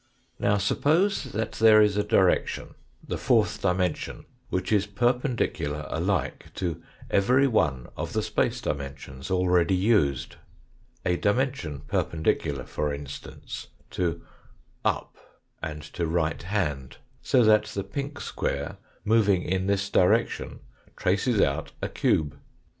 Now 0.39 0.57
suppose 0.57 1.25
that 1.25 1.51
there 1.51 1.79
is 1.79 1.95
a 1.95 2.01
direction, 2.03 2.73
the 3.07 3.19
fourth 3.19 3.61
dimension, 3.61 4.25
which 4.49 4.71
is 4.71 4.87
perpendicular 4.87 5.85
alike 5.91 6.45
to 6.55 6.81
every 7.11 7.45
one 7.45 7.87
of 7.95 8.13
the 8.13 8.23
space 8.23 8.61
dimensions 8.61 9.29
already 9.29 9.75
used 9.75 10.37
a 11.05 11.17
dimension 11.17 11.81
perpendicular, 11.81 12.63
for 12.63 12.91
instance, 12.91 13.67
to 13.91 14.23
up 14.83 15.17
and 15.61 15.83
to 15.93 16.07
right 16.07 16.41
hand, 16.41 16.97
so 17.21 17.43
that 17.43 17.65
the 17.65 17.83
pink 17.83 18.19
square 18.19 18.77
moving 19.05 19.43
in 19.43 19.67
this 19.67 19.87
direction 19.87 20.61
traces 20.95 21.39
out 21.39 21.73
a 21.79 21.87
cube. 21.87 22.35